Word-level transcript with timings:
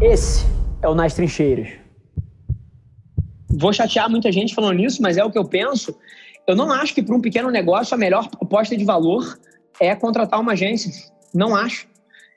Esse 0.00 0.46
é 0.80 0.88
o 0.88 0.94
Nas 0.94 1.14
Trincheiras. 1.14 1.70
Vou 3.50 3.72
chatear 3.72 4.08
muita 4.08 4.30
gente 4.30 4.54
falando 4.54 4.76
nisso, 4.76 5.02
mas 5.02 5.16
é 5.16 5.24
o 5.24 5.30
que 5.30 5.36
eu 5.36 5.44
penso. 5.44 5.92
Eu 6.46 6.54
não 6.54 6.70
acho 6.70 6.94
que 6.94 7.02
para 7.02 7.16
um 7.16 7.20
pequeno 7.20 7.50
negócio 7.50 7.96
a 7.96 7.98
melhor 7.98 8.28
proposta 8.28 8.76
de 8.76 8.84
valor 8.84 9.36
é 9.80 9.96
contratar 9.96 10.40
uma 10.40 10.52
agência. 10.52 10.92
Não 11.34 11.56
acho. 11.56 11.88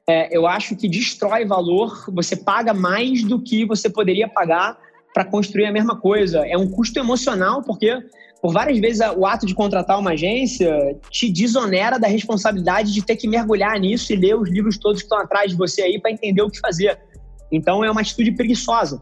É, 0.09 0.35
eu 0.35 0.47
acho 0.47 0.75
que 0.75 0.89
destrói 0.89 1.45
valor, 1.45 2.05
você 2.11 2.35
paga 2.35 2.73
mais 2.73 3.23
do 3.23 3.39
que 3.39 3.63
você 3.63 3.91
poderia 3.91 4.27
pagar 4.27 4.75
para 5.13 5.23
construir 5.23 5.65
a 5.67 5.71
mesma 5.71 5.95
coisa. 5.95 6.39
É 6.47 6.57
um 6.57 6.67
custo 6.67 6.97
emocional, 6.97 7.61
porque 7.61 7.95
por 8.41 8.51
várias 8.51 8.79
vezes 8.79 9.07
o 9.15 9.23
ato 9.23 9.45
de 9.45 9.53
contratar 9.53 9.99
uma 9.99 10.13
agência 10.13 10.97
te 11.11 11.31
desonera 11.31 11.99
da 11.99 12.07
responsabilidade 12.07 12.91
de 12.91 13.05
ter 13.05 13.17
que 13.17 13.27
mergulhar 13.27 13.79
nisso 13.79 14.11
e 14.11 14.15
ler 14.15 14.35
os 14.35 14.49
livros 14.49 14.79
todos 14.79 15.01
que 15.01 15.05
estão 15.05 15.19
atrás 15.19 15.51
de 15.51 15.57
você 15.57 15.83
aí 15.83 16.01
para 16.01 16.09
entender 16.09 16.41
o 16.41 16.49
que 16.49 16.59
fazer. 16.59 16.97
Então 17.51 17.83
é 17.83 17.91
uma 17.91 18.01
atitude 18.01 18.31
preguiçosa. 18.31 19.01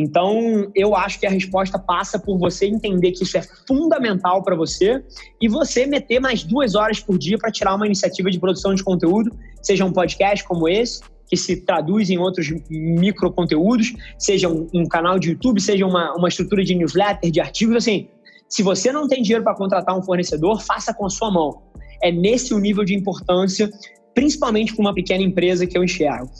Então, 0.00 0.70
eu 0.76 0.94
acho 0.94 1.18
que 1.18 1.26
a 1.26 1.30
resposta 1.30 1.76
passa 1.76 2.20
por 2.20 2.38
você 2.38 2.66
entender 2.66 3.10
que 3.10 3.24
isso 3.24 3.36
é 3.36 3.42
fundamental 3.66 4.44
para 4.44 4.54
você 4.54 5.02
e 5.40 5.48
você 5.48 5.86
meter 5.86 6.20
mais 6.20 6.44
duas 6.44 6.76
horas 6.76 7.00
por 7.00 7.18
dia 7.18 7.36
para 7.36 7.50
tirar 7.50 7.74
uma 7.74 7.84
iniciativa 7.84 8.30
de 8.30 8.38
produção 8.38 8.72
de 8.76 8.84
conteúdo, 8.84 9.36
seja 9.60 9.84
um 9.84 9.92
podcast 9.92 10.46
como 10.46 10.68
esse, 10.68 11.00
que 11.26 11.36
se 11.36 11.56
traduz 11.62 12.10
em 12.10 12.16
outros 12.16 12.48
micro 12.70 13.32
conteúdos, 13.32 13.92
seja 14.16 14.48
um, 14.48 14.68
um 14.72 14.86
canal 14.86 15.18
de 15.18 15.30
YouTube, 15.30 15.60
seja 15.60 15.84
uma, 15.84 16.14
uma 16.14 16.28
estrutura 16.28 16.62
de 16.62 16.76
newsletter, 16.76 17.28
de 17.28 17.40
artigos, 17.40 17.74
assim. 17.74 18.08
Se 18.48 18.62
você 18.62 18.92
não 18.92 19.08
tem 19.08 19.20
dinheiro 19.20 19.42
para 19.42 19.56
contratar 19.56 19.98
um 19.98 20.02
fornecedor, 20.02 20.62
faça 20.62 20.94
com 20.94 21.06
a 21.06 21.10
sua 21.10 21.28
mão. 21.28 21.60
É 22.00 22.12
nesse 22.12 22.54
o 22.54 22.60
nível 22.60 22.84
de 22.84 22.94
importância, 22.94 23.68
principalmente 24.14 24.72
para 24.74 24.80
uma 24.80 24.94
pequena 24.94 25.24
empresa 25.24 25.66
que 25.66 25.76
eu 25.76 25.82
enxergo. 25.82 26.30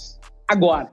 Agora, 0.48 0.90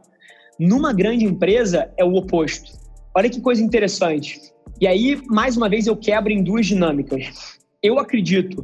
numa 0.59 0.93
grande 0.93 1.25
empresa 1.25 1.91
é 1.97 2.03
o 2.03 2.15
oposto. 2.15 2.71
Olha 3.15 3.29
que 3.29 3.41
coisa 3.41 3.61
interessante. 3.61 4.39
E 4.79 4.87
aí, 4.87 5.21
mais 5.27 5.55
uma 5.55 5.69
vez, 5.69 5.87
eu 5.87 5.95
quebro 5.95 6.31
em 6.31 6.43
duas 6.43 6.65
dinâmicas. 6.65 7.57
Eu 7.81 7.97
acredito 7.99 8.63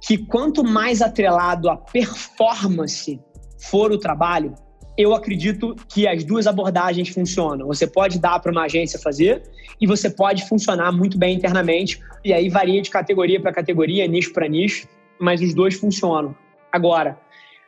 que 0.00 0.18
quanto 0.18 0.64
mais 0.64 1.00
atrelado 1.00 1.70
à 1.70 1.76
performance 1.76 3.20
for 3.60 3.92
o 3.92 3.98
trabalho, 3.98 4.54
eu 4.98 5.14
acredito 5.14 5.74
que 5.88 6.06
as 6.06 6.24
duas 6.24 6.46
abordagens 6.46 7.08
funcionam. 7.08 7.66
Você 7.68 7.86
pode 7.86 8.18
dar 8.18 8.40
para 8.40 8.50
uma 8.50 8.64
agência 8.64 8.98
fazer 8.98 9.42
e 9.80 9.86
você 9.86 10.10
pode 10.10 10.46
funcionar 10.48 10.92
muito 10.92 11.16
bem 11.16 11.36
internamente. 11.36 12.00
E 12.24 12.32
aí 12.32 12.48
varia 12.48 12.82
de 12.82 12.90
categoria 12.90 13.40
para 13.40 13.52
categoria, 13.52 14.06
nicho 14.06 14.32
para 14.32 14.48
nicho, 14.48 14.86
mas 15.18 15.40
os 15.40 15.54
dois 15.54 15.74
funcionam. 15.74 16.34
Agora, 16.70 17.18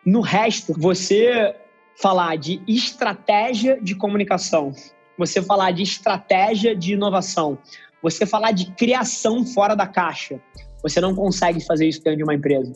no 0.04 0.20
resto, 0.20 0.74
você 0.76 1.54
falar 2.00 2.36
de 2.36 2.60
estratégia 2.66 3.80
de 3.80 3.94
comunicação, 3.94 4.72
você 5.18 5.40
falar 5.42 5.70
de 5.70 5.82
estratégia 5.82 6.74
de 6.74 6.94
inovação, 6.94 7.58
você 8.02 8.26
falar 8.26 8.52
de 8.52 8.70
criação 8.72 9.44
fora 9.46 9.74
da 9.74 9.86
caixa. 9.86 10.40
Você 10.82 11.00
não 11.00 11.14
consegue 11.14 11.64
fazer 11.64 11.88
isso 11.88 12.02
dentro 12.02 12.18
de 12.18 12.24
uma 12.24 12.34
empresa. 12.34 12.72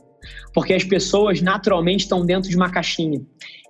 Porque 0.55 0.73
as 0.73 0.83
pessoas 0.83 1.43
naturalmente 1.43 2.05
estão 2.05 2.25
dentro 2.25 2.49
de 2.49 2.57
uma 2.57 2.71
caixinha. 2.71 3.21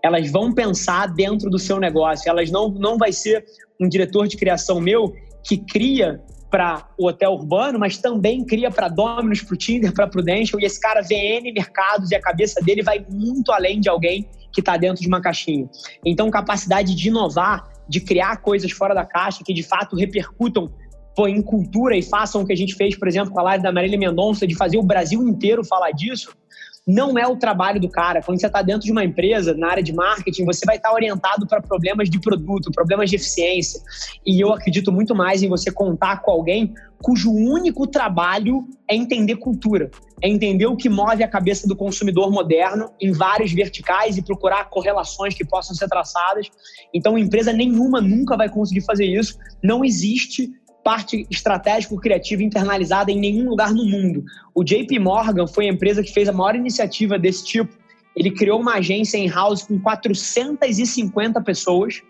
Elas 0.03 0.31
vão 0.31 0.55
pensar 0.55 1.13
dentro 1.13 1.51
do 1.51 1.59
seu 1.59 1.81
negócio. 1.81 2.31
Elas 2.31 2.49
não, 2.49 2.69
não 2.69 2.97
vai 2.97 3.13
ser 3.13 3.45
um 3.81 3.89
diretor 3.89 4.29
de 4.29 4.37
criação 4.37 4.81
meu 4.81 5.13
que 5.43 5.57
cria 5.57 6.23
para 6.49 6.89
o 6.97 7.09
hotel 7.09 7.33
urbano, 7.33 7.79
mas 7.79 7.99
também 7.99 8.45
cria 8.45 8.71
para 8.71 8.89
Dominus, 8.89 9.43
para 9.43 9.55
o 9.55 9.57
Tinder, 9.57 9.93
para 9.93 10.07
Prudential, 10.07 10.61
e 10.61 10.65
esse 10.65 10.81
cara 10.81 11.03
vê 11.03 11.39
N 11.39 11.53
mercados 11.53 12.11
e 12.11 12.15
a 12.15 12.21
cabeça 12.21 12.61
dele 12.63 12.83
vai 12.83 13.05
muito 13.11 13.53
além 13.53 13.81
de 13.81 13.89
alguém 13.89 14.27
que 14.59 14.61
está 14.61 14.77
dentro 14.77 15.01
de 15.01 15.07
uma 15.07 15.21
caixinha. 15.21 15.69
Então, 16.05 16.29
capacidade 16.31 16.93
de 16.95 17.09
inovar, 17.09 17.69
de 17.89 18.01
criar 18.01 18.39
coisas 18.39 18.73
fora 18.73 18.93
da 18.93 19.05
caixa 19.05 19.45
que 19.45 19.55
de 19.55 19.63
fato 19.63 19.95
repercutam 19.95 20.69
pô, 21.15 21.29
em 21.29 21.41
cultura 21.41 21.97
e 21.97 22.03
façam 22.03 22.43
o 22.43 22.47
que 22.47 22.53
a 22.53 22.57
gente 22.57 22.75
fez, 22.75 22.97
por 22.97 23.07
exemplo, 23.07 23.33
com 23.33 23.39
a 23.39 23.43
live 23.45 23.63
da 23.63 23.73
Marília 23.73 23.97
Mendonça, 23.97 24.47
de 24.47 24.57
fazer 24.57 24.77
o 24.77 24.83
Brasil 24.83 25.23
inteiro 25.29 25.65
falar 25.65 25.93
disso, 25.93 26.37
não 26.85 27.17
é 27.17 27.27
o 27.27 27.37
trabalho 27.37 27.81
do 27.81 27.89
cara. 27.89 28.21
Quando 28.21 28.41
você 28.41 28.47
está 28.47 28.63
dentro 28.63 28.83
de 28.83 28.91
uma 28.91 29.05
empresa, 29.05 29.55
na 29.55 29.69
área 29.71 29.83
de 29.83 29.93
marketing, 29.93 30.45
você 30.45 30.67
vai 30.67 30.77
estar 30.77 30.89
tá 30.89 30.95
orientado 30.95 31.47
para 31.47 31.61
problemas 31.61 32.11
de 32.11 32.19
produto, 32.19 32.73
problemas 32.73 33.11
de 33.11 33.17
eficiência. 33.17 33.81
E 34.27 34.41
eu 34.41 34.53
acredito 34.53 34.91
muito 34.91 35.15
mais 35.15 35.43
em 35.43 35.49
você 35.49 35.71
contar 35.71 36.23
com 36.23 36.33
alguém 36.33 36.75
cujo 37.01 37.31
único 37.31 37.87
trabalho 37.87 38.67
é 38.89 38.97
entender 38.97 39.37
cultura, 39.37 39.91
é 40.21 40.29
entender 40.29 40.67
o 40.67 40.77
que 40.77 40.89
move 40.89 41.23
a 41.23 41.29
cabeça 41.29 41.67
do 41.69 41.77
consumidor 41.77 42.31
moderno 42.31 42.91
em 43.01 43.13
vários 43.13 43.53
verticais 43.53 44.17
e 44.17 44.23
procurar 44.23 44.69
correlações 44.69 45.35
que 45.35 45.45
possam 45.45 45.75
ser 45.75 45.89
traçadas. 45.89 46.51
Então, 46.93 47.17
empresa 47.19 47.53
nenhuma 47.53 48.01
nunca 48.01 48.37
vai 48.37 48.49
conseguir 48.49 48.81
fazer 48.83 49.07
isso. 49.07 49.39
Não 49.63 49.85
existe 49.85 50.51
parte 50.83 51.27
estratégico-criativa 51.31 52.43
internalizada 52.43 53.13
em 53.13 53.19
nenhum 53.19 53.49
lugar 53.49 53.73
no 53.73 53.85
mundo. 53.85 54.25
O 54.55 54.65
JP 54.65 54.99
Morgan 54.99 55.47
foi 55.47 55.67
a 55.67 55.73
empresa 55.73 56.03
que 56.03 56.13
fez 56.13 56.29
a 56.29 56.33
maior 56.33 56.55
iniciativa 56.55 57.19
desse 57.19 57.45
tipo. 57.45 57.77
Ele 58.17 58.31
criou 58.31 58.61
uma 58.61 58.75
agência 58.75 59.19
in-house 59.19 59.63
com 59.63 59.79
450 59.79 61.41
pessoas, 61.43 62.03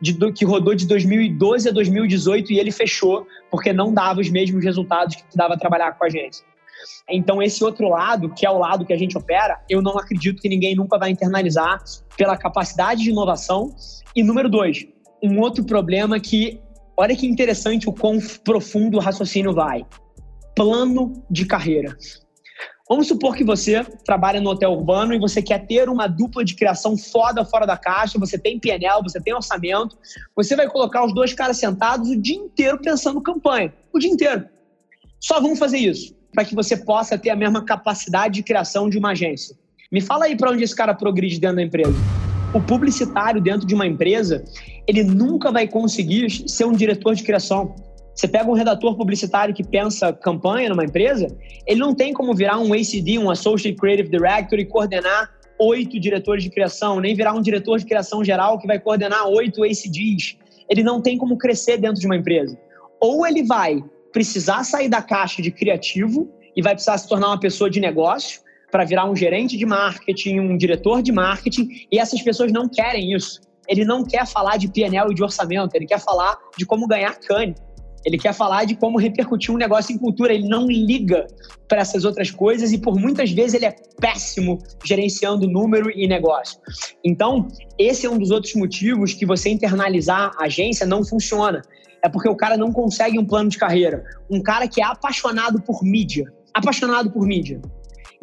de, 0.00 0.32
que 0.32 0.44
rodou 0.44 0.74
de 0.74 0.86
2012 0.86 1.68
a 1.68 1.72
2018 1.72 2.52
e 2.52 2.58
ele 2.58 2.70
fechou 2.70 3.26
porque 3.50 3.72
não 3.72 3.94
dava 3.94 4.20
os 4.20 4.28
mesmos 4.28 4.62
resultados 4.62 5.16
que 5.16 5.36
dava 5.36 5.56
trabalhar 5.56 5.92
com 5.92 6.04
a 6.04 6.08
agência. 6.08 6.44
Então, 7.08 7.42
esse 7.42 7.62
outro 7.64 7.88
lado, 7.88 8.32
que 8.34 8.46
é 8.46 8.50
o 8.50 8.58
lado 8.58 8.84
que 8.84 8.92
a 8.92 8.98
gente 8.98 9.16
opera, 9.16 9.60
eu 9.68 9.82
não 9.82 9.98
acredito 9.98 10.40
que 10.40 10.48
ninguém 10.48 10.74
nunca 10.74 10.98
vai 10.98 11.10
internalizar 11.10 11.82
pela 12.16 12.36
capacidade 12.36 13.02
de 13.02 13.10
inovação. 13.10 13.74
E 14.14 14.22
número 14.22 14.48
dois, 14.48 14.86
um 15.22 15.40
outro 15.40 15.64
problema 15.64 16.20
que 16.20 16.60
Olha 16.96 17.16
que 17.16 17.26
interessante 17.26 17.88
o 17.88 17.92
quão 17.92 18.18
profundo 18.44 18.98
o 18.98 19.00
raciocínio 19.00 19.52
vai. 19.52 19.84
Plano 20.54 21.24
de 21.28 21.44
carreira. 21.44 21.96
Vamos 22.88 23.08
supor 23.08 23.34
que 23.34 23.42
você 23.42 23.82
trabalha 24.04 24.40
no 24.40 24.50
hotel 24.50 24.72
urbano 24.72 25.14
e 25.14 25.18
você 25.18 25.42
quer 25.42 25.66
ter 25.66 25.88
uma 25.88 26.06
dupla 26.06 26.44
de 26.44 26.54
criação 26.54 26.96
foda 26.96 27.44
fora 27.44 27.66
da 27.66 27.76
caixa, 27.76 28.18
você 28.18 28.38
tem 28.38 28.60
PNL, 28.60 29.02
você 29.02 29.20
tem 29.20 29.34
orçamento, 29.34 29.96
você 30.36 30.54
vai 30.54 30.68
colocar 30.68 31.04
os 31.04 31.14
dois 31.14 31.32
caras 31.32 31.56
sentados 31.56 32.10
o 32.10 32.20
dia 32.20 32.36
inteiro 32.36 32.78
pensando 32.80 33.22
campanha. 33.22 33.74
O 33.92 33.98
dia 33.98 34.10
inteiro. 34.10 34.46
Só 35.18 35.40
vamos 35.40 35.58
fazer 35.58 35.78
isso, 35.78 36.14
para 36.34 36.44
que 36.44 36.54
você 36.54 36.76
possa 36.76 37.16
ter 37.16 37.30
a 37.30 37.36
mesma 37.36 37.64
capacidade 37.64 38.34
de 38.34 38.42
criação 38.42 38.90
de 38.90 38.98
uma 38.98 39.12
agência. 39.12 39.56
Me 39.90 40.00
fala 40.00 40.24
aí 40.24 40.36
para 40.36 40.50
onde 40.50 40.64
esse 40.64 40.74
cara 40.74 40.92
progride 40.92 41.38
dentro 41.38 41.56
da 41.56 41.62
empresa 41.62 41.96
o 42.54 42.60
publicitário 42.60 43.42
dentro 43.42 43.66
de 43.66 43.74
uma 43.74 43.86
empresa, 43.86 44.44
ele 44.86 45.02
nunca 45.02 45.50
vai 45.50 45.66
conseguir 45.66 46.30
ser 46.48 46.64
um 46.64 46.72
diretor 46.72 47.14
de 47.14 47.24
criação. 47.24 47.74
Você 48.14 48.28
pega 48.28 48.48
um 48.48 48.54
redator 48.54 48.96
publicitário 48.96 49.52
que 49.52 49.64
pensa 49.64 50.12
campanha 50.12 50.68
numa 50.68 50.84
empresa, 50.84 51.26
ele 51.66 51.80
não 51.80 51.92
tem 51.92 52.12
como 52.12 52.32
virar 52.32 52.58
um 52.58 52.72
ACD, 52.72 53.18
um 53.18 53.28
Associate 53.28 53.76
Creative 53.76 54.08
Director 54.08 54.60
e 54.60 54.64
coordenar 54.64 55.30
oito 55.58 55.98
diretores 55.98 56.44
de 56.44 56.50
criação, 56.50 57.00
nem 57.00 57.14
virar 57.14 57.32
um 57.34 57.42
diretor 57.42 57.76
de 57.78 57.84
criação 57.84 58.24
geral 58.24 58.56
que 58.58 58.68
vai 58.68 58.78
coordenar 58.78 59.26
oito 59.26 59.64
ACDs. 59.64 60.36
Ele 60.70 60.84
não 60.84 61.02
tem 61.02 61.18
como 61.18 61.36
crescer 61.36 61.76
dentro 61.76 62.00
de 62.00 62.06
uma 62.06 62.16
empresa. 62.16 62.56
Ou 63.00 63.26
ele 63.26 63.42
vai 63.42 63.82
precisar 64.14 64.62
sair 64.64 64.88
da 64.88 65.02
caixa 65.02 65.42
de 65.42 65.50
criativo 65.50 66.30
e 66.56 66.62
vai 66.62 66.72
precisar 66.72 66.96
se 66.96 67.08
tornar 67.08 67.26
uma 67.26 67.40
pessoa 67.40 67.68
de 67.68 67.80
negócio, 67.80 68.40
para 68.70 68.84
virar 68.84 69.08
um 69.08 69.14
gerente 69.14 69.56
de 69.56 69.66
marketing, 69.66 70.40
um 70.40 70.56
diretor 70.56 71.00
de 71.00 71.12
marketing, 71.12 71.68
e 71.92 71.98
essas 71.98 72.20
pessoas 72.22 72.50
não 72.50 72.68
querem 72.68 73.12
isso. 73.12 73.40
Ele 73.68 73.84
não 73.84 74.04
quer 74.04 74.26
falar 74.26 74.56
de 74.56 74.68
PNL 74.68 75.12
e 75.12 75.14
de 75.14 75.22
orçamento, 75.22 75.74
ele 75.74 75.86
quer 75.86 76.00
falar 76.00 76.36
de 76.56 76.66
como 76.66 76.86
ganhar 76.88 77.14
cane. 77.20 77.54
Ele 78.04 78.18
quer 78.18 78.34
falar 78.34 78.64
de 78.64 78.74
como 78.74 78.98
repercutir 78.98 79.54
um 79.54 79.56
negócio 79.56 79.94
em 79.94 79.98
cultura. 79.98 80.34
Ele 80.34 80.46
não 80.46 80.66
liga 80.66 81.26
para 81.66 81.80
essas 81.80 82.04
outras 82.04 82.30
coisas 82.30 82.72
e 82.72 82.78
por 82.78 82.98
muitas 82.98 83.30
vezes 83.30 83.54
ele 83.54 83.64
é 83.64 83.74
péssimo 83.98 84.58
gerenciando 84.84 85.48
número 85.48 85.90
e 85.90 86.06
negócio. 86.06 86.58
Então, 87.02 87.48
esse 87.78 88.04
é 88.04 88.10
um 88.10 88.18
dos 88.18 88.30
outros 88.30 88.54
motivos 88.56 89.14
que 89.14 89.24
você 89.24 89.48
internalizar 89.48 90.32
a 90.38 90.44
agência 90.44 90.84
não 90.84 91.02
funciona. 91.02 91.62
É 92.04 92.08
porque 92.08 92.28
o 92.28 92.36
cara 92.36 92.56
não 92.56 92.70
consegue 92.70 93.18
um 93.18 93.24
plano 93.24 93.48
de 93.48 93.56
carreira. 93.56 94.04
Um 94.30 94.42
cara 94.42 94.68
que 94.68 94.82
é 94.82 94.84
apaixonado 94.84 95.62
por 95.62 95.82
mídia, 95.82 96.30
apaixonado 96.52 97.10
por 97.10 97.26
mídia, 97.26 97.60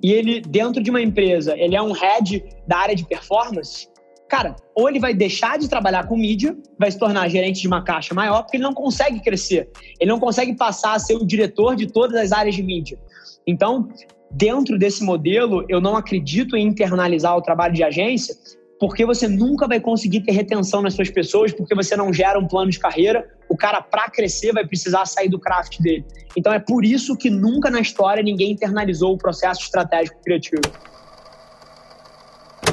e 0.04 0.12
ele, 0.12 0.42
dentro 0.42 0.82
de 0.82 0.90
uma 0.90 1.02
empresa, 1.02 1.56
ele 1.58 1.76
é 1.76 1.82
um 1.82 1.92
head 1.92 2.44
da 2.68 2.78
área 2.78 2.96
de 2.96 3.06
performance, 3.06 3.88
cara, 4.28 4.56
ou 4.76 4.90
ele 4.90 5.00
vai 5.00 5.14
deixar 5.14 5.60
de 5.60 5.68
trabalhar 5.68 6.08
com 6.08 6.16
mídia, 6.16 6.58
vai 6.80 6.90
se 6.92 6.98
tornar 6.98 7.28
gerente 7.28 7.62
de 7.62 7.68
uma 7.68 7.84
caixa 7.84 8.14
maior, 8.14 8.44
porque 8.44 8.58
ele 8.58 8.64
não 8.64 8.74
consegue 8.74 9.20
crescer. 9.20 9.70
Ele 10.00 10.10
não 10.10 10.20
consegue 10.20 10.56
passar 10.56 10.94
a 10.94 11.00
ser 11.00 11.16
o 11.16 11.26
diretor 11.26 11.76
de 11.76 11.86
todas 11.86 12.16
as 12.20 12.32
áreas 12.32 12.56
de 12.56 12.64
mídia. 12.64 12.98
Então, 13.46 13.90
dentro 14.32 14.78
desse 14.80 15.04
modelo, 15.04 15.66
eu 15.68 15.82
não 15.82 15.96
acredito 15.96 16.56
em 16.56 16.66
internalizar 16.66 17.36
o 17.36 17.42
trabalho 17.42 17.74
de 17.74 17.84
agência, 17.84 18.34
porque 18.82 19.06
você 19.06 19.28
nunca 19.28 19.68
vai 19.68 19.80
conseguir 19.80 20.22
ter 20.22 20.32
retenção 20.32 20.82
nas 20.82 20.96
suas 20.96 21.08
pessoas, 21.08 21.54
porque 21.54 21.76
você 21.76 21.96
não 21.96 22.12
gera 22.12 22.40
um 22.40 22.48
plano 22.48 22.72
de 22.72 22.80
carreira. 22.80 23.30
O 23.48 23.56
cara, 23.56 23.80
para 23.80 24.10
crescer, 24.10 24.52
vai 24.52 24.66
precisar 24.66 25.06
sair 25.06 25.30
do 25.30 25.38
craft 25.38 25.80
dele. 25.80 26.04
Então, 26.36 26.52
é 26.52 26.58
por 26.58 26.84
isso 26.84 27.16
que 27.16 27.30
nunca 27.30 27.70
na 27.70 27.80
história 27.80 28.24
ninguém 28.24 28.54
internalizou 28.54 29.14
o 29.14 29.18
processo 29.20 29.62
estratégico 29.62 30.20
criativo. 30.24 30.64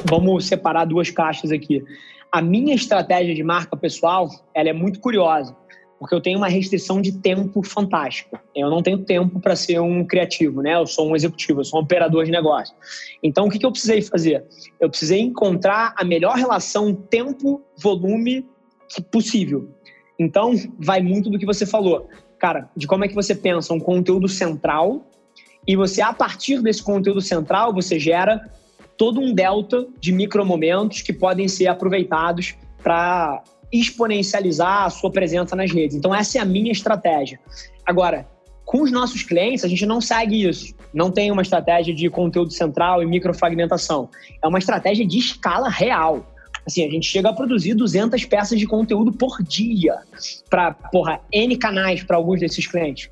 Vamos 0.09 0.47
separar 0.47 0.85
duas 0.85 1.11
caixas 1.11 1.51
aqui. 1.51 1.83
A 2.31 2.41
minha 2.41 2.73
estratégia 2.73 3.35
de 3.35 3.43
marca 3.43 3.77
pessoal, 3.77 4.29
ela 4.55 4.69
é 4.69 4.73
muito 4.73 4.99
curiosa, 4.99 5.55
porque 5.99 6.15
eu 6.15 6.21
tenho 6.21 6.37
uma 6.37 6.47
restrição 6.47 7.01
de 7.01 7.11
tempo 7.11 7.61
fantástica. 7.61 8.41
Eu 8.55 8.69
não 8.69 8.81
tenho 8.81 8.99
tempo 8.99 9.39
para 9.39 9.55
ser 9.55 9.79
um 9.81 10.05
criativo, 10.05 10.61
né? 10.61 10.75
Eu 10.75 10.87
sou 10.87 11.09
um 11.09 11.15
executivo, 11.15 11.59
eu 11.59 11.65
sou 11.65 11.79
um 11.79 11.83
operador 11.83 12.23
de 12.23 12.31
negócio. 12.31 12.73
Então, 13.21 13.47
o 13.47 13.49
que, 13.49 13.59
que 13.59 13.65
eu 13.65 13.71
precisei 13.71 14.01
fazer? 14.01 14.45
Eu 14.79 14.89
precisei 14.89 15.19
encontrar 15.19 15.93
a 15.97 16.05
melhor 16.05 16.37
relação 16.37 16.95
tempo-volume 16.95 18.47
possível. 19.11 19.69
Então, 20.17 20.53
vai 20.79 21.01
muito 21.01 21.29
do 21.29 21.37
que 21.37 21.45
você 21.45 21.65
falou. 21.65 22.07
Cara, 22.39 22.69
de 22.75 22.87
como 22.87 23.03
é 23.03 23.07
que 23.09 23.15
você 23.15 23.35
pensa 23.35 23.73
um 23.73 23.79
conteúdo 23.79 24.29
central 24.29 25.05
e 25.67 25.75
você, 25.75 26.01
a 26.01 26.13
partir 26.13 26.61
desse 26.61 26.81
conteúdo 26.81 27.19
central, 27.19 27.73
você 27.73 27.99
gera 27.99 28.49
todo 28.97 29.19
um 29.19 29.33
delta 29.33 29.85
de 29.99 30.13
micromomentos 30.13 31.01
que 31.01 31.11
podem 31.11 31.47
ser 31.49 31.67
aproveitados 31.67 32.55
para 32.81 33.43
exponencializar 33.71 34.85
a 34.85 34.89
sua 34.89 35.11
presença 35.11 35.55
nas 35.55 35.71
redes. 35.71 35.95
Então, 35.95 36.13
essa 36.13 36.37
é 36.37 36.41
a 36.41 36.45
minha 36.45 36.71
estratégia. 36.71 37.39
Agora, 37.85 38.27
com 38.65 38.83
os 38.83 38.91
nossos 38.91 39.23
clientes, 39.23 39.63
a 39.63 39.67
gente 39.67 39.85
não 39.85 39.99
segue 39.99 40.47
isso. 40.47 40.75
Não 40.93 41.09
tem 41.09 41.31
uma 41.31 41.41
estratégia 41.41 41.93
de 41.93 42.09
conteúdo 42.09 42.51
central 42.51 43.01
e 43.01 43.05
microfragmentação. 43.05 44.09
É 44.43 44.47
uma 44.47 44.59
estratégia 44.59 45.05
de 45.05 45.17
escala 45.17 45.69
real. 45.69 46.25
Assim, 46.65 46.85
a 46.85 46.89
gente 46.89 47.07
chega 47.07 47.29
a 47.29 47.33
produzir 47.33 47.73
200 47.73 48.23
peças 48.25 48.59
de 48.59 48.67
conteúdo 48.67 49.11
por 49.11 49.41
dia 49.41 49.97
para, 50.49 50.71
porra, 50.71 51.19
N 51.33 51.57
canais 51.57 52.03
para 52.03 52.17
alguns 52.17 52.39
desses 52.39 52.67
clientes. 52.67 53.09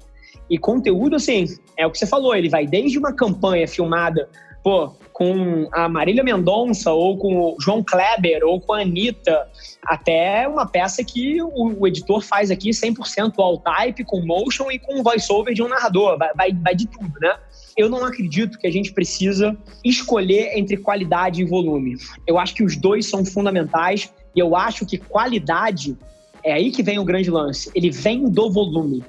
E 0.50 0.58
conteúdo, 0.58 1.16
assim, 1.16 1.46
é 1.76 1.86
o 1.86 1.92
que 1.92 1.98
você 1.98 2.06
falou, 2.06 2.36
ele 2.36 2.50
vai 2.50 2.68
desde 2.68 3.00
uma 3.00 3.12
campanha 3.12 3.68
filmada, 3.68 4.30
pô, 4.64 4.92
com 5.18 5.68
a 5.72 5.90
Marília 5.90 6.24
Mendonça, 6.24 6.94
ou 6.94 7.18
com 7.18 7.40
o 7.40 7.58
João 7.60 7.84
Kleber, 7.84 8.44
ou 8.44 8.62
com 8.62 8.74
a 8.74 8.82
Anitta, 8.82 9.50
até 9.84 10.48
uma 10.48 10.68
peça 10.68 11.04
que 11.04 11.42
o, 11.42 11.76
o 11.80 11.88
editor 11.88 12.22
faz 12.22 12.52
aqui 12.52 12.70
100% 12.70 13.34
all 13.40 13.58
type, 13.58 14.04
com 14.04 14.24
motion 14.24 14.70
e 14.70 14.78
com 14.78 15.02
voiceover 15.02 15.56
de 15.56 15.64
um 15.64 15.68
narrador, 15.68 16.20
vai, 16.20 16.32
vai, 16.36 16.54
vai 16.54 16.76
de 16.76 16.86
tudo, 16.88 17.12
né? 17.20 17.36
Eu 17.76 17.90
não 17.90 18.06
acredito 18.06 18.60
que 18.60 18.68
a 18.68 18.72
gente 18.72 18.94
precisa 18.94 19.58
escolher 19.84 20.56
entre 20.56 20.78
qualidade 20.78 21.42
e 21.42 21.46
volume. 21.46 21.98
Eu 22.28 22.38
acho 22.38 22.54
que 22.54 22.64
os 22.64 22.78
dois 22.78 23.08
são 23.08 23.26
fundamentais 23.26 24.14
e 24.36 24.40
eu 24.40 24.56
acho 24.56 24.86
que 24.86 25.00
qualidade 25.00 25.98
é 26.44 26.54
aí 26.54 26.70
que 26.70 26.84
vem 26.84 27.00
o 27.00 27.04
grande 27.04 27.32
lance. 27.32 27.72
Ele 27.74 27.90
vem 27.90 28.30
do 28.30 28.52
volume. 28.52 29.04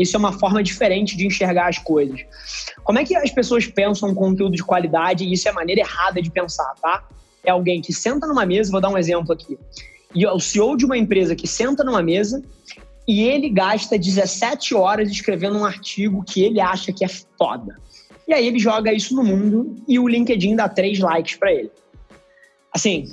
Isso 0.00 0.16
é 0.16 0.18
uma 0.18 0.32
forma 0.32 0.62
diferente 0.62 1.14
de 1.14 1.26
enxergar 1.26 1.68
as 1.68 1.78
coisas. 1.78 2.24
Como 2.82 2.98
é 2.98 3.04
que 3.04 3.14
as 3.14 3.30
pessoas 3.30 3.66
pensam 3.66 4.08
um 4.08 4.14
conteúdo 4.14 4.56
de 4.56 4.64
qualidade 4.64 5.30
isso 5.30 5.46
é 5.46 5.50
a 5.50 5.54
maneira 5.54 5.82
errada 5.82 6.22
de 6.22 6.30
pensar, 6.30 6.74
tá? 6.80 7.04
É 7.44 7.50
alguém 7.50 7.82
que 7.82 7.92
senta 7.92 8.26
numa 8.26 8.46
mesa, 8.46 8.72
vou 8.72 8.80
dar 8.80 8.88
um 8.88 8.96
exemplo 8.96 9.32
aqui. 9.32 9.58
E 10.14 10.24
é 10.24 10.32
o 10.32 10.40
CEO 10.40 10.76
de 10.76 10.86
uma 10.86 10.96
empresa 10.96 11.36
que 11.36 11.46
senta 11.46 11.84
numa 11.84 12.02
mesa 12.02 12.42
e 13.06 13.22
ele 13.24 13.50
gasta 13.50 13.98
17 13.98 14.74
horas 14.74 15.10
escrevendo 15.10 15.58
um 15.58 15.64
artigo 15.64 16.24
que 16.24 16.42
ele 16.42 16.60
acha 16.60 16.92
que 16.92 17.04
é 17.04 17.08
foda. 17.08 17.76
E 18.26 18.32
aí 18.32 18.46
ele 18.46 18.58
joga 18.58 18.92
isso 18.92 19.14
no 19.14 19.22
mundo 19.22 19.76
e 19.86 19.98
o 19.98 20.08
LinkedIn 20.08 20.56
dá 20.56 20.68
três 20.68 20.98
likes 20.98 21.36
para 21.36 21.52
ele. 21.52 21.70
Assim, 22.72 23.12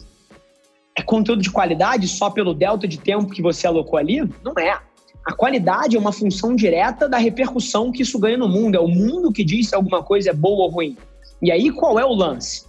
é 0.95 1.01
conteúdo 1.01 1.42
de 1.42 1.51
qualidade 1.51 2.07
só 2.07 2.30
pelo 2.30 2.54
delta 2.54 2.88
de 2.88 2.98
tempo 2.98 3.34
que 3.34 3.42
você 3.42 3.68
alocou 3.68 4.00
ali? 4.00 4.22
Não 4.44 4.54
é. 4.57 4.80
A 5.27 5.33
qualidade 5.33 5.97
é 5.97 6.00
uma 6.00 6.13
função 6.13 6.56
direta 6.56 7.09
da 7.09 7.18
repercussão 7.18 7.91
que 7.91 8.01
isso 8.01 8.18
ganha 8.18 8.38
no 8.38 8.47
mundo. 8.47 8.75
É 8.75 8.79
o 8.79 8.88
mundo 8.88 9.29
que 9.29 9.44
diz 9.44 9.68
se 9.68 9.75
alguma 9.75 10.01
coisa 10.01 10.29
é 10.29 10.33
boa 10.33 10.63
ou 10.63 10.69
ruim. 10.69 10.95
E 11.41 11.51
aí, 11.51 11.69
qual 11.69 12.00
é 12.00 12.06
o 12.06 12.13
lance? 12.13 12.63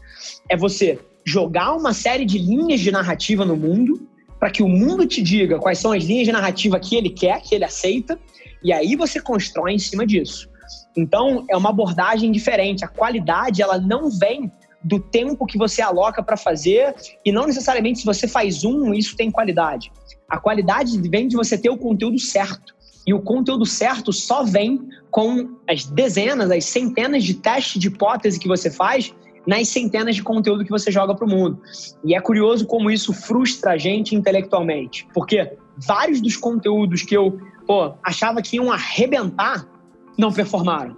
É 0.48 0.56
você 0.56 0.98
jogar 1.24 1.76
uma 1.76 1.94
série 1.94 2.24
de 2.24 2.36
linhas 2.36 2.80
de 2.80 2.90
narrativa 2.90 3.44
no 3.44 3.56
mundo 3.56 4.08
para 4.40 4.50
que 4.50 4.60
o 4.60 4.68
mundo 4.68 5.06
te 5.06 5.22
diga 5.22 5.60
quais 5.60 5.78
são 5.78 5.92
as 5.92 6.02
linhas 6.02 6.26
de 6.26 6.32
narrativa 6.32 6.80
que 6.80 6.96
ele 6.96 7.10
quer, 7.10 7.40
que 7.42 7.54
ele 7.54 7.64
aceita, 7.64 8.18
e 8.62 8.72
aí 8.72 8.96
você 8.96 9.20
constrói 9.20 9.74
em 9.74 9.78
cima 9.78 10.04
disso. 10.04 10.48
Então, 10.96 11.44
é 11.48 11.56
uma 11.56 11.70
abordagem 11.70 12.32
diferente. 12.32 12.84
A 12.84 12.88
qualidade, 12.88 13.62
ela 13.62 13.78
não 13.78 14.10
vem 14.10 14.50
do 14.82 14.98
tempo 14.98 15.46
que 15.46 15.56
você 15.56 15.80
aloca 15.80 16.24
para 16.24 16.36
fazer 16.36 16.92
e 17.24 17.30
não 17.30 17.46
necessariamente 17.46 18.00
se 18.00 18.04
você 18.04 18.26
faz 18.26 18.64
um, 18.64 18.92
isso 18.92 19.16
tem 19.16 19.30
qualidade. 19.30 19.92
A 20.28 20.38
qualidade 20.38 21.00
vem 21.08 21.26
de 21.26 21.36
você 21.36 21.56
ter 21.56 21.70
o 21.70 21.78
conteúdo 21.78 22.18
certo. 22.18 22.74
E 23.06 23.14
o 23.14 23.20
conteúdo 23.20 23.64
certo 23.64 24.12
só 24.12 24.44
vem 24.44 24.86
com 25.10 25.56
as 25.66 25.86
dezenas, 25.86 26.50
as 26.50 26.66
centenas 26.66 27.24
de 27.24 27.34
testes 27.34 27.80
de 27.80 27.88
hipótese 27.88 28.38
que 28.38 28.46
você 28.46 28.70
faz 28.70 29.14
nas 29.46 29.68
centenas 29.68 30.14
de 30.14 30.22
conteúdo 30.22 30.62
que 30.62 30.70
você 30.70 30.90
joga 30.90 31.14
para 31.14 31.24
o 31.24 31.30
mundo. 31.30 31.58
E 32.04 32.14
é 32.14 32.20
curioso 32.20 32.66
como 32.66 32.90
isso 32.90 33.14
frustra 33.14 33.72
a 33.72 33.78
gente 33.78 34.14
intelectualmente. 34.14 35.08
Porque 35.14 35.56
vários 35.86 36.20
dos 36.20 36.36
conteúdos 36.36 37.00
que 37.00 37.16
eu 37.16 37.40
pô, 37.66 37.94
achava 38.02 38.42
que 38.42 38.56
iam 38.56 38.70
arrebentar 38.70 39.66
não 40.18 40.30
performaram. 40.30 40.94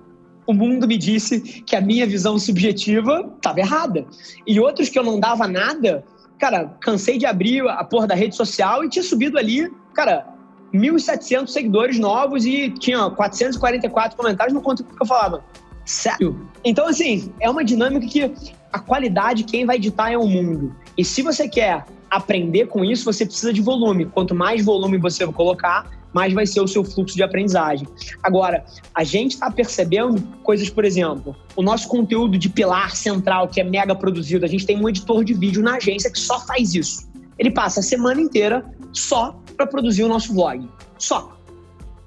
O 0.48 0.52
mundo 0.52 0.88
me 0.88 0.98
disse 0.98 1.62
que 1.62 1.76
a 1.76 1.80
minha 1.80 2.04
visão 2.08 2.36
subjetiva 2.40 3.32
estava 3.36 3.60
errada. 3.60 4.04
E 4.44 4.58
outros 4.58 4.88
que 4.88 4.98
eu 4.98 5.04
não 5.04 5.20
dava 5.20 5.46
nada 5.46 6.02
cara, 6.40 6.74
cansei 6.80 7.18
de 7.18 7.26
abrir 7.26 7.68
a 7.68 7.84
porra 7.84 8.06
da 8.06 8.14
rede 8.14 8.34
social 8.34 8.82
e 8.82 8.88
tinha 8.88 9.02
subido 9.02 9.38
ali, 9.38 9.70
cara, 9.94 10.26
1.700 10.72 11.48
seguidores 11.48 11.98
novos 11.98 12.46
e 12.46 12.70
tinha 12.70 13.10
444 13.10 14.16
comentários 14.16 14.54
no 14.54 14.62
conteúdo 14.62 14.94
que 14.96 15.02
eu 15.02 15.06
falava. 15.06 15.44
Sério? 15.84 16.48
Então, 16.64 16.86
assim, 16.88 17.32
é 17.40 17.50
uma 17.50 17.62
dinâmica 17.62 18.06
que 18.06 18.54
a 18.72 18.78
qualidade, 18.78 19.44
quem 19.44 19.66
vai 19.66 19.78
ditar 19.78 20.12
é 20.12 20.16
o 20.16 20.26
mundo. 20.26 20.74
E 20.96 21.04
se 21.04 21.20
você 21.20 21.46
quer 21.46 21.84
aprender 22.10 22.66
com 22.66 22.84
isso, 22.84 23.04
você 23.04 23.26
precisa 23.26 23.52
de 23.52 23.60
volume. 23.60 24.06
Quanto 24.06 24.34
mais 24.34 24.64
volume 24.64 24.96
você 24.96 25.26
colocar, 25.26 25.90
mais 26.12 26.32
vai 26.32 26.46
ser 26.46 26.60
o 26.60 26.66
seu 26.66 26.84
fluxo 26.84 27.16
de 27.16 27.22
aprendizagem. 27.22 27.86
Agora, 28.22 28.64
a 28.94 29.04
gente 29.04 29.32
está 29.32 29.50
percebendo 29.50 30.20
coisas, 30.42 30.68
por 30.68 30.84
exemplo, 30.84 31.36
o 31.56 31.62
nosso 31.62 31.88
conteúdo 31.88 32.36
de 32.36 32.48
pilar 32.48 32.96
central, 32.96 33.48
que 33.48 33.60
é 33.60 33.64
mega 33.64 33.94
produzido, 33.94 34.44
a 34.44 34.48
gente 34.48 34.66
tem 34.66 34.80
um 34.80 34.88
editor 34.88 35.24
de 35.24 35.34
vídeo 35.34 35.62
na 35.62 35.76
agência 35.76 36.10
que 36.10 36.18
só 36.18 36.40
faz 36.40 36.74
isso. 36.74 37.08
Ele 37.38 37.50
passa 37.50 37.80
a 37.80 37.82
semana 37.82 38.20
inteira 38.20 38.64
só 38.92 39.40
para 39.56 39.66
produzir 39.66 40.04
o 40.04 40.08
nosso 40.08 40.32
vlog. 40.34 40.68
Só. 40.98 41.36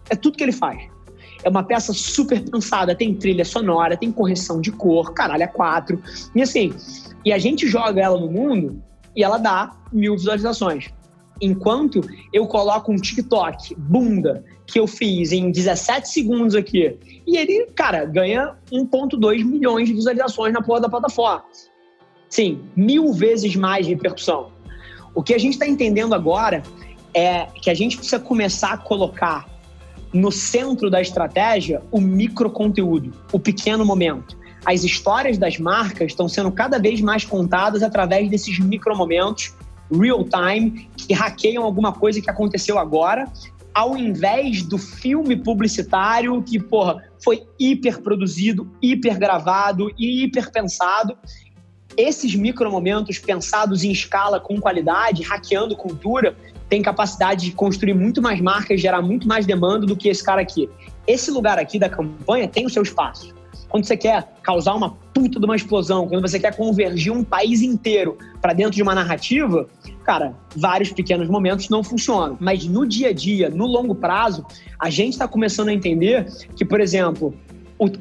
É 0.09 0.15
tudo 0.15 0.37
que 0.37 0.43
ele 0.43 0.51
faz. 0.51 0.93
É 1.43 1.49
uma 1.49 1.63
peça 1.63 1.93
super 1.93 2.41
pensada, 2.41 2.95
tem 2.95 3.13
trilha 3.13 3.43
sonora, 3.43 3.97
tem 3.97 4.11
correção 4.11 4.61
de 4.61 4.71
cor, 4.71 5.13
caralho, 5.13 5.43
é 5.43 5.47
quatro. 5.47 6.01
E 6.33 6.41
assim, 6.41 6.73
e 7.25 7.33
a 7.33 7.37
gente 7.37 7.67
joga 7.67 8.01
ela 8.01 8.19
no 8.19 8.31
mundo 8.31 8.81
e 9.15 9.23
ela 9.23 9.37
dá 9.37 9.71
mil 9.91 10.15
visualizações. 10.15 10.89
Enquanto 11.41 12.01
eu 12.31 12.47
coloco 12.47 12.91
um 12.91 12.95
TikTok 12.95 13.75
bunda 13.75 14.43
que 14.65 14.79
eu 14.79 14.87
fiz 14.87 15.31
em 15.31 15.51
17 15.51 16.07
segundos 16.07 16.55
aqui 16.55 16.97
e 17.27 17.37
ele, 17.37 17.67
cara, 17.75 18.05
ganha 18.05 18.55
1,2 18.71 19.43
milhões 19.43 19.87
de 19.87 19.93
visualizações 19.93 20.53
na 20.53 20.61
porra 20.61 20.81
da 20.81 20.89
plataforma. 20.89 21.43
Sim, 22.29 22.61
mil 22.75 23.13
vezes 23.13 23.55
mais 23.55 23.85
repercussão. 23.85 24.51
O 25.13 25.21
que 25.21 25.33
a 25.33 25.37
gente 25.37 25.53
está 25.53 25.67
entendendo 25.67 26.15
agora 26.15 26.63
é 27.13 27.45
que 27.61 27.69
a 27.69 27.73
gente 27.73 27.97
precisa 27.97 28.19
começar 28.19 28.73
a 28.73 28.77
colocar 28.77 29.47
no 30.11 30.31
centro 30.31 30.89
da 30.89 31.01
estratégia 31.01 31.81
o 31.91 31.99
micro 31.99 32.49
conteúdo, 32.49 33.13
o 33.31 33.39
pequeno 33.39 33.85
momento. 33.85 34.37
As 34.65 34.83
histórias 34.83 35.37
das 35.37 35.59
marcas 35.59 36.11
estão 36.11 36.29
sendo 36.29 36.51
cada 36.51 36.79
vez 36.79 37.01
mais 37.01 37.25
contadas 37.25 37.83
através 37.83 38.29
desses 38.29 38.57
micro 38.59 38.95
momentos 38.95 39.53
real 39.91 40.23
time, 40.23 40.89
que 41.03 41.13
hackeiam 41.13 41.63
alguma 41.63 41.91
coisa 41.91 42.21
que 42.21 42.29
aconteceu 42.29 42.79
agora, 42.79 43.31
ao 43.73 43.97
invés 43.97 44.61
do 44.61 44.77
filme 44.77 45.35
publicitário 45.35 46.41
que, 46.43 46.59
porra, 46.59 47.03
foi 47.23 47.43
hiper 47.59 48.01
produzido, 48.01 48.69
hiper 48.81 49.17
gravado 49.17 49.89
e 49.97 50.23
hiper 50.23 50.51
pensado. 50.51 51.17
Esses 51.97 52.35
micromomentos 52.35 53.19
pensados 53.19 53.83
em 53.83 53.91
escala 53.91 54.39
com 54.39 54.59
qualidade, 54.59 55.23
hackeando 55.23 55.75
cultura, 55.75 56.35
tem 56.69 56.81
capacidade 56.81 57.45
de 57.45 57.51
construir 57.51 57.93
muito 57.93 58.21
mais 58.21 58.41
marcas, 58.41 58.81
gerar 58.81 59.01
muito 59.01 59.27
mais 59.27 59.45
demanda 59.45 59.85
do 59.85 59.95
que 59.95 60.09
esse 60.09 60.23
cara 60.23 60.41
aqui. 60.41 60.69
Esse 61.05 61.29
lugar 61.29 61.59
aqui 61.59 61.77
da 61.77 61.89
campanha 61.89 62.47
tem 62.47 62.65
o 62.65 62.69
seu 62.69 62.81
espaço. 62.81 63.33
Quando 63.73 63.85
você 63.85 63.97
quer 63.97 64.35
causar 64.43 64.75
uma 64.75 64.91
puta 64.91 65.39
de 65.39 65.45
uma 65.45 65.55
explosão, 65.55 66.07
quando 66.07 66.21
você 66.21 66.39
quer 66.39 66.55
convergir 66.55 67.11
um 67.11 67.23
país 67.23 67.63
inteiro 67.63 68.19
para 68.39 68.53
dentro 68.53 68.73
de 68.73 68.83
uma 68.83 68.93
narrativa, 68.93 69.67
cara, 70.03 70.35
vários 70.55 70.91
pequenos 70.91 71.27
momentos 71.27 71.69
não 71.69 71.83
funcionam. 71.83 72.37
Mas 72.39 72.67
no 72.67 72.87
dia 72.87 73.07
a 73.09 73.13
dia, 73.13 73.49
no 73.49 73.65
longo 73.65 73.95
prazo, 73.95 74.45
a 74.79 74.91
gente 74.91 75.13
está 75.13 75.27
começando 75.27 75.69
a 75.69 75.73
entender 75.73 76.27
que, 76.55 76.63
por 76.63 76.79
exemplo, 76.79 77.33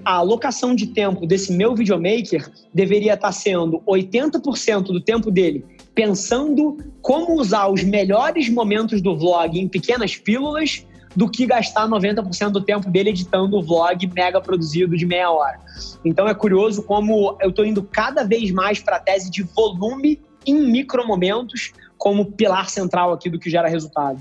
a 0.05 0.17
alocação 0.17 0.75
de 0.75 0.89
tempo 0.89 1.27
desse 1.27 1.51
meu 1.55 1.75
videomaker 1.75 2.51
deveria 2.75 3.15
estar 3.15 3.29
tá 3.29 3.33
sendo 3.33 3.81
80% 3.89 4.83
do 4.83 5.01
tempo 5.01 5.31
dele 5.31 5.65
pensando 5.95 6.77
como 7.01 7.39
usar 7.41 7.69
os 7.69 7.83
melhores 7.83 8.49
momentos 8.49 9.01
do 9.01 9.17
vlog 9.17 9.59
em 9.59 9.69
pequenas 9.69 10.17
pílulas 10.17 10.87
do 11.15 11.29
que 11.29 11.47
gastar 11.47 11.89
90% 11.89 12.51
do 12.51 12.61
tempo 12.61 12.91
dele 12.91 13.11
editando 13.11 13.57
o 13.57 13.63
vlog 13.63 14.07
mega 14.15 14.41
produzido 14.41 14.97
de 14.97 15.07
meia 15.07 15.31
hora. 15.31 15.61
Então 16.05 16.29
é 16.29 16.35
curioso 16.35 16.83
como 16.83 17.37
eu 17.41 17.51
estou 17.51 17.65
indo 17.65 17.83
cada 17.83 18.25
vez 18.25 18.51
mais 18.51 18.81
para 18.81 18.97
a 18.97 19.01
tese 19.01 19.31
de 19.31 19.43
volume 19.43 20.21
em 20.47 20.55
micromomentos 20.55 21.73
como 21.97 22.33
pilar 22.33 22.69
central 22.69 23.13
aqui 23.13 23.31
do 23.31 23.39
que 23.39 23.49
gera 23.49 23.69
resultado. 23.69 24.21